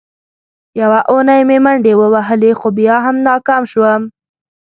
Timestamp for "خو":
2.59-2.67